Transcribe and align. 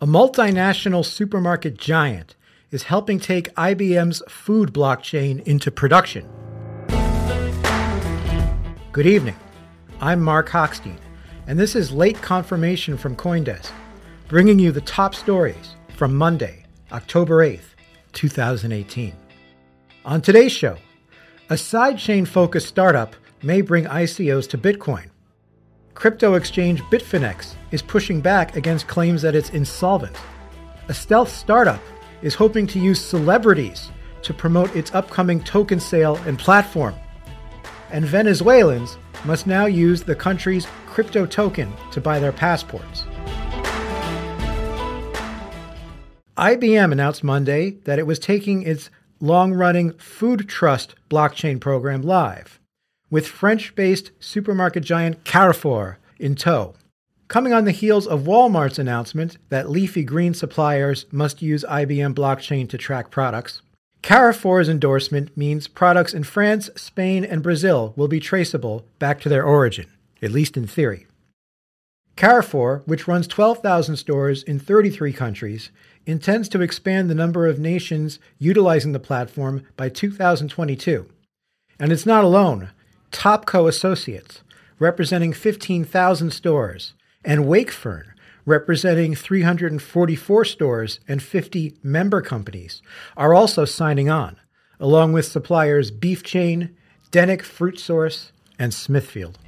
A 0.00 0.06
multinational 0.06 1.04
supermarket 1.04 1.76
giant 1.76 2.36
is 2.70 2.84
helping 2.84 3.18
take 3.18 3.52
IBM's 3.56 4.22
food 4.28 4.72
blockchain 4.72 5.42
into 5.42 5.72
production. 5.72 6.24
Good 8.92 9.08
evening. 9.08 9.34
I'm 10.00 10.22
Mark 10.22 10.50
Hochstein, 10.50 10.98
and 11.48 11.58
this 11.58 11.74
is 11.74 11.90
late 11.90 12.22
confirmation 12.22 12.96
from 12.96 13.16
Coindesk, 13.16 13.72
bringing 14.28 14.60
you 14.60 14.70
the 14.70 14.82
top 14.82 15.16
stories 15.16 15.74
from 15.96 16.14
Monday, 16.14 16.64
October 16.92 17.38
8th, 17.38 17.74
2018. 18.12 19.16
On 20.04 20.20
today's 20.20 20.52
show, 20.52 20.76
a 21.50 21.54
sidechain 21.54 22.24
focused 22.24 22.68
startup 22.68 23.16
may 23.42 23.62
bring 23.62 23.86
ICOs 23.86 24.48
to 24.50 24.58
Bitcoin. 24.58 25.10
Crypto 25.98 26.34
exchange 26.34 26.80
Bitfinex 26.92 27.56
is 27.72 27.82
pushing 27.82 28.20
back 28.20 28.54
against 28.54 28.86
claims 28.86 29.20
that 29.22 29.34
it's 29.34 29.50
insolvent. 29.50 30.16
A 30.86 30.94
stealth 30.94 31.28
startup 31.28 31.82
is 32.22 32.36
hoping 32.36 32.68
to 32.68 32.78
use 32.78 33.04
celebrities 33.04 33.90
to 34.22 34.32
promote 34.32 34.76
its 34.76 34.94
upcoming 34.94 35.42
token 35.42 35.80
sale 35.80 36.14
and 36.18 36.38
platform. 36.38 36.94
And 37.90 38.04
Venezuelans 38.04 38.96
must 39.24 39.48
now 39.48 39.66
use 39.66 40.04
the 40.04 40.14
country's 40.14 40.68
crypto 40.86 41.26
token 41.26 41.72
to 41.90 42.00
buy 42.00 42.20
their 42.20 42.30
passports. 42.30 43.02
IBM 46.36 46.92
announced 46.92 47.24
Monday 47.24 47.70
that 47.86 47.98
it 47.98 48.06
was 48.06 48.20
taking 48.20 48.62
its 48.62 48.88
long 49.18 49.52
running 49.52 49.90
Food 49.94 50.48
Trust 50.48 50.94
blockchain 51.10 51.60
program 51.60 52.02
live, 52.02 52.60
with 53.10 53.26
French 53.26 53.74
based 53.74 54.10
supermarket 54.20 54.84
giant 54.84 55.24
Carrefour 55.24 55.98
in 56.18 56.34
tow. 56.34 56.74
Coming 57.28 57.52
on 57.52 57.64
the 57.64 57.72
heels 57.72 58.06
of 58.06 58.22
Walmart's 58.22 58.78
announcement 58.78 59.36
that 59.50 59.68
leafy 59.68 60.02
green 60.02 60.32
suppliers 60.32 61.04
must 61.12 61.42
use 61.42 61.64
IBM 61.68 62.14
blockchain 62.14 62.68
to 62.70 62.78
track 62.78 63.10
products, 63.10 63.60
Carrefour's 64.02 64.68
endorsement 64.68 65.36
means 65.36 65.68
products 65.68 66.14
in 66.14 66.22
France, 66.22 66.70
Spain, 66.76 67.24
and 67.24 67.42
Brazil 67.42 67.92
will 67.96 68.08
be 68.08 68.20
traceable 68.20 68.86
back 68.98 69.20
to 69.20 69.28
their 69.28 69.44
origin, 69.44 69.86
at 70.22 70.30
least 70.30 70.56
in 70.56 70.66
theory. 70.66 71.06
Carrefour, 72.16 72.82
which 72.86 73.06
runs 73.06 73.26
12,000 73.26 73.96
stores 73.96 74.42
in 74.42 74.58
33 74.58 75.12
countries, 75.12 75.70
intends 76.06 76.48
to 76.48 76.62
expand 76.62 77.10
the 77.10 77.14
number 77.14 77.46
of 77.46 77.58
nations 77.58 78.18
utilizing 78.38 78.92
the 78.92 78.98
platform 78.98 79.64
by 79.76 79.88
2022. 79.88 81.06
And 81.78 81.92
it's 81.92 82.06
not 82.06 82.24
alone. 82.24 82.70
Topco 83.10 83.68
Associates, 83.68 84.42
representing 84.78 85.32
15,000 85.32 86.30
stores, 86.32 86.94
and 87.24 87.44
Wakefern, 87.44 88.12
representing 88.44 89.14
344 89.14 90.44
stores 90.44 91.00
and 91.06 91.22
50 91.22 91.74
member 91.82 92.22
companies, 92.22 92.82
are 93.16 93.34
also 93.34 93.64
signing 93.64 94.08
on, 94.08 94.36
along 94.80 95.12
with 95.12 95.26
suppliers 95.26 95.90
Beef 95.90 96.22
Chain, 96.22 96.74
Dennick 97.10 97.42
Fruit 97.42 97.78
Source, 97.78 98.32
and 98.58 98.72
Smithfield. 98.72 99.38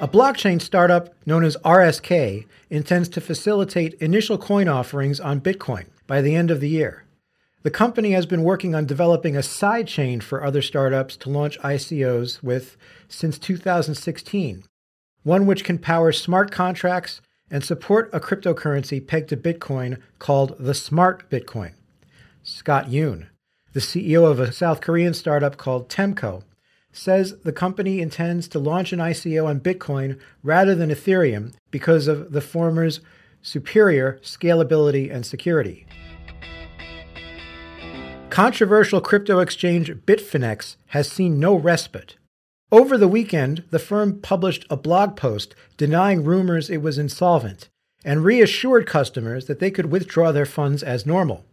A 0.00 0.08
blockchain 0.08 0.60
startup 0.60 1.14
known 1.24 1.44
as 1.44 1.56
RSK 1.64 2.46
intends 2.68 3.08
to 3.10 3.20
facilitate 3.20 3.94
initial 3.94 4.36
coin 4.36 4.68
offerings 4.68 5.20
on 5.20 5.40
Bitcoin 5.40 5.86
by 6.06 6.20
the 6.20 6.34
end 6.34 6.50
of 6.50 6.60
the 6.60 6.68
year. 6.68 7.03
The 7.64 7.70
company 7.70 8.10
has 8.10 8.26
been 8.26 8.42
working 8.42 8.74
on 8.74 8.84
developing 8.84 9.36
a 9.36 9.40
sidechain 9.40 10.22
for 10.22 10.44
other 10.44 10.60
startups 10.60 11.16
to 11.16 11.30
launch 11.30 11.58
ICOs 11.60 12.42
with 12.42 12.76
since 13.08 13.38
2016, 13.38 14.64
one 15.22 15.46
which 15.46 15.64
can 15.64 15.78
power 15.78 16.12
smart 16.12 16.50
contracts 16.50 17.22
and 17.50 17.64
support 17.64 18.10
a 18.12 18.20
cryptocurrency 18.20 19.04
pegged 19.04 19.30
to 19.30 19.36
Bitcoin 19.38 19.98
called 20.18 20.56
the 20.58 20.74
Smart 20.74 21.30
Bitcoin. 21.30 21.72
Scott 22.42 22.90
Yoon, 22.90 23.28
the 23.72 23.80
CEO 23.80 24.30
of 24.30 24.38
a 24.38 24.52
South 24.52 24.82
Korean 24.82 25.14
startup 25.14 25.56
called 25.56 25.88
Temco, 25.88 26.42
says 26.92 27.38
the 27.44 27.52
company 27.52 28.02
intends 28.02 28.46
to 28.48 28.58
launch 28.58 28.92
an 28.92 28.98
ICO 28.98 29.46
on 29.46 29.60
Bitcoin 29.60 30.20
rather 30.42 30.74
than 30.74 30.90
Ethereum 30.90 31.54
because 31.70 32.08
of 32.08 32.32
the 32.32 32.42
former's 32.42 33.00
superior 33.40 34.20
scalability 34.22 35.10
and 35.10 35.24
security. 35.24 35.86
Controversial 38.34 39.00
crypto 39.00 39.38
exchange 39.38 39.92
Bitfinex 39.92 40.74
has 40.86 41.08
seen 41.08 41.38
no 41.38 41.54
respite. 41.54 42.16
Over 42.72 42.98
the 42.98 43.06
weekend, 43.06 43.62
the 43.70 43.78
firm 43.78 44.18
published 44.18 44.66
a 44.68 44.76
blog 44.76 45.14
post 45.14 45.54
denying 45.76 46.24
rumors 46.24 46.68
it 46.68 46.78
was 46.78 46.98
insolvent 46.98 47.68
and 48.04 48.24
reassured 48.24 48.88
customers 48.88 49.46
that 49.46 49.60
they 49.60 49.70
could 49.70 49.92
withdraw 49.92 50.32
their 50.32 50.46
funds 50.46 50.82
as 50.82 51.06
normal. 51.06 51.44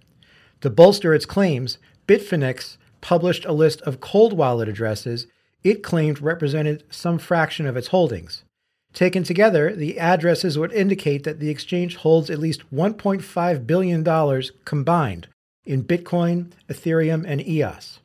To 0.61 0.71
bolster 0.71 1.13
its 1.13 1.27
claims, 1.27 1.77
Bitfinex 2.07 2.77
published 2.99 3.45
a 3.45 3.53
list 3.53 3.81
of 3.81 4.01
cold 4.01 4.33
wallet 4.33 4.67
addresses 4.67 5.27
it 5.63 5.83
claimed 5.83 6.19
represented 6.19 6.83
some 6.89 7.19
fraction 7.19 7.67
of 7.67 7.77
its 7.77 7.89
holdings. 7.89 8.43
Taken 8.91 9.21
together, 9.21 9.75
the 9.75 9.99
addresses 9.99 10.57
would 10.57 10.73
indicate 10.73 11.25
that 11.25 11.39
the 11.39 11.51
exchange 11.51 11.97
holds 11.97 12.31
at 12.31 12.39
least 12.39 12.63
$1.5 12.73 13.67
billion 13.67 14.43
combined 14.65 15.27
in 15.65 15.83
Bitcoin, 15.83 16.51
Ethereum, 16.69 17.23
and 17.27 17.45
EOS. 17.47 17.99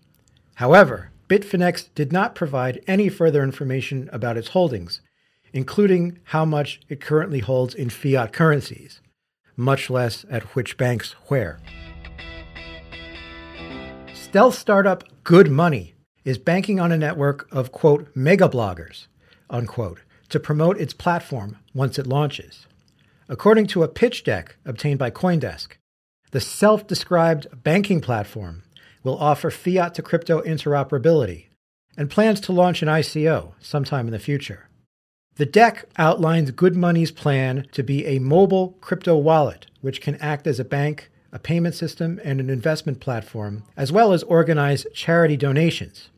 However, 0.57 1.11
Bitfinex 1.29 1.89
did 1.95 2.13
not 2.13 2.35
provide 2.35 2.83
any 2.87 3.09
further 3.09 3.43
information 3.43 4.09
about 4.13 4.37
its 4.37 4.49
holdings, 4.49 5.01
including 5.53 6.19
how 6.25 6.45
much 6.45 6.81
it 6.89 7.01
currently 7.01 7.41
holds 7.41 7.75
in 7.75 7.91
fiat 7.91 8.33
currencies, 8.33 9.01
much 9.57 9.91
less 9.91 10.25
at 10.31 10.55
which 10.55 10.77
banks 10.77 11.13
where. 11.29 11.59
Stealth 14.13 14.55
startup 14.55 15.03
Good 15.25 15.51
Money 15.51 15.95
is 16.25 16.39
banking 16.39 16.79
on 16.79 16.93
a 16.93 16.99
network 16.99 17.49
of, 17.51 17.73
quote, 17.73 18.09
mega 18.15 18.49
bloggers, 18.49 19.07
unquote, 19.49 20.01
to 20.29 20.41
promote 20.41 20.79
its 20.79 20.93
platform 20.93 21.57
once 21.73 21.99
it 21.99 22.07
launches. 22.07 22.67
According 23.29 23.67
to 23.69 23.83
a 23.83 23.89
pitch 23.89 24.25
deck 24.25 24.57
obtained 24.65 24.99
by 24.99 25.11
Coindesk, 25.11 25.69
the 26.37 26.41
self 26.43 26.87
described 26.87 27.47
banking 27.63 27.99
platform 27.99 28.63
will 29.03 29.17
offer 29.17 29.51
fiat 29.51 29.95
to 29.95 30.03
crypto 30.03 30.43
interoperability 30.43 31.47
and 31.97 32.11
plans 32.11 32.41
to 32.41 32.53
launch 32.53 32.83
an 32.83 32.89
ICO 32.89 33.55
sometime 33.59 34.07
in 34.07 34.13
the 34.13 34.19
future. 34.19 34.69
The 35.37 35.47
deck 35.47 35.87
outlines 35.97 36.51
Good 36.51 36.77
Money's 36.77 37.11
plan 37.11 37.67
to 37.73 37.83
be 37.83 38.05
a 38.05 38.19
mobile 38.19 38.77
crypto 38.83 39.17
wallet, 39.17 39.69
which 39.81 40.03
can 40.03 40.17
act 40.17 40.47
as 40.47 40.61
a 40.61 40.65
bank, 40.65 41.11
a 41.33 41.39
payment 41.39 41.75
system, 41.75 42.21
and 42.23 42.39
an 42.39 42.51
investment 42.51 43.01
platform, 43.01 43.63
as 43.75 43.91
well 43.91 44.13
as 44.13 44.23
organize 44.25 44.87
charity 44.93 45.39
donations. 45.39 46.11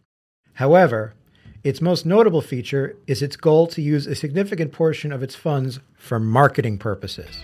However, 0.55 1.15
its 1.63 1.81
most 1.81 2.05
notable 2.05 2.43
feature 2.43 2.97
is 3.07 3.23
its 3.23 3.37
goal 3.37 3.69
to 3.69 3.81
use 3.81 4.09
a 4.09 4.17
significant 4.17 4.73
portion 4.73 5.13
of 5.13 5.23
its 5.23 5.37
funds 5.37 5.79
for 5.97 6.19
marketing 6.19 6.79
purposes. 6.79 7.39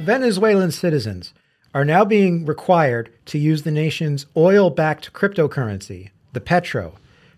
Venezuelan 0.00 0.70
citizens 0.70 1.32
are 1.72 1.84
now 1.84 2.04
being 2.04 2.44
required 2.44 3.10
to 3.24 3.38
use 3.38 3.62
the 3.62 3.70
nation's 3.70 4.26
oil 4.36 4.68
backed 4.68 5.12
cryptocurrency, 5.14 6.10
the 6.34 6.40
Petro, 6.40 6.96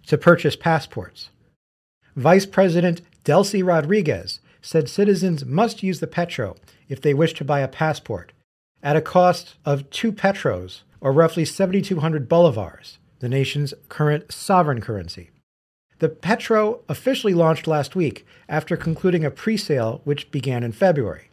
to 0.08 0.18
purchase 0.18 0.56
passports. 0.56 1.30
Vice 2.16 2.46
President 2.46 3.00
Delcy 3.24 3.64
Rodriguez 3.64 4.40
said 4.60 4.88
citizens 4.88 5.44
must 5.44 5.84
use 5.84 6.00
the 6.00 6.08
Petro 6.08 6.56
if 6.88 7.00
they 7.00 7.14
wish 7.14 7.32
to 7.34 7.44
buy 7.44 7.60
a 7.60 7.68
passport, 7.68 8.32
at 8.82 8.96
a 8.96 9.00
cost 9.00 9.54
of 9.64 9.88
two 9.90 10.10
Petros, 10.10 10.82
or 11.00 11.12
roughly 11.12 11.44
7,200 11.44 12.28
bolivars, 12.28 12.98
the 13.20 13.28
nation's 13.28 13.72
current 13.88 14.32
sovereign 14.32 14.80
currency. 14.80 15.30
The 16.00 16.08
Petro 16.08 16.80
officially 16.88 17.34
launched 17.34 17.68
last 17.68 17.94
week 17.94 18.26
after 18.48 18.76
concluding 18.76 19.24
a 19.24 19.30
pre 19.30 19.56
sale 19.56 20.00
which 20.02 20.32
began 20.32 20.64
in 20.64 20.72
February. 20.72 21.27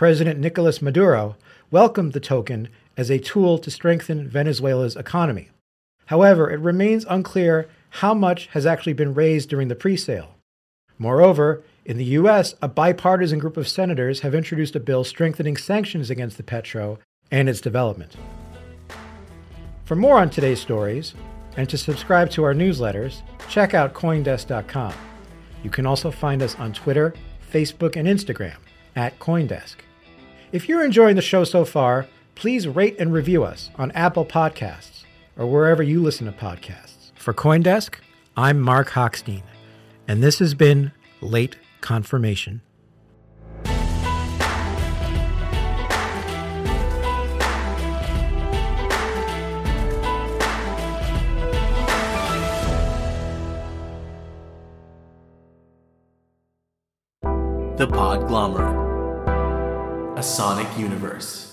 President 0.00 0.40
Nicolas 0.40 0.80
Maduro 0.80 1.36
welcomed 1.70 2.14
the 2.14 2.20
token 2.20 2.70
as 2.96 3.10
a 3.10 3.18
tool 3.18 3.58
to 3.58 3.70
strengthen 3.70 4.26
Venezuela's 4.26 4.96
economy. 4.96 5.50
However, 6.06 6.50
it 6.50 6.58
remains 6.58 7.04
unclear 7.06 7.68
how 8.00 8.14
much 8.14 8.46
has 8.52 8.64
actually 8.64 8.94
been 8.94 9.12
raised 9.12 9.50
during 9.50 9.68
the 9.68 9.74
pre 9.74 9.98
sale. 9.98 10.36
Moreover, 10.96 11.62
in 11.84 11.98
the 11.98 12.16
U.S., 12.16 12.54
a 12.62 12.66
bipartisan 12.66 13.38
group 13.38 13.58
of 13.58 13.68
senators 13.68 14.20
have 14.20 14.34
introduced 14.34 14.74
a 14.74 14.80
bill 14.80 15.04
strengthening 15.04 15.58
sanctions 15.58 16.08
against 16.08 16.38
the 16.38 16.42
Petro 16.42 16.98
and 17.30 17.46
its 17.46 17.60
development. 17.60 18.16
For 19.84 19.96
more 19.96 20.16
on 20.16 20.30
today's 20.30 20.60
stories, 20.60 21.12
and 21.58 21.68
to 21.68 21.76
subscribe 21.76 22.30
to 22.30 22.44
our 22.44 22.54
newsletters, 22.54 23.20
check 23.50 23.74
out 23.74 23.92
Coindesk.com. 23.92 24.94
You 25.62 25.68
can 25.68 25.84
also 25.84 26.10
find 26.10 26.40
us 26.40 26.54
on 26.54 26.72
Twitter, 26.72 27.12
Facebook, 27.52 27.96
and 27.96 28.08
Instagram 28.08 28.56
at 28.96 29.18
Coindesk. 29.18 29.76
If 30.52 30.68
you're 30.68 30.84
enjoying 30.84 31.14
the 31.14 31.22
show 31.22 31.44
so 31.44 31.64
far, 31.64 32.08
please 32.34 32.66
rate 32.66 32.96
and 32.98 33.12
review 33.12 33.44
us 33.44 33.70
on 33.76 33.92
Apple 33.92 34.24
Podcasts 34.24 35.04
or 35.38 35.46
wherever 35.46 35.80
you 35.80 36.02
listen 36.02 36.26
to 36.26 36.32
podcasts. 36.32 37.12
For 37.14 37.32
Coindesk, 37.32 37.94
I'm 38.36 38.58
Mark 38.58 38.90
Hochstein, 38.90 39.44
and 40.08 40.24
this 40.24 40.40
has 40.40 40.54
been 40.54 40.90
Late 41.20 41.56
Confirmation. 41.80 42.62
The 57.76 57.86
Podglomerate. 57.86 58.89
A 60.20 60.22
Sonic 60.22 60.76
Universe. 60.76 61.49